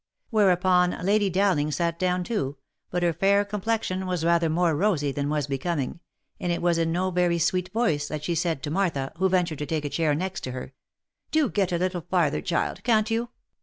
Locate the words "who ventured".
9.19-9.59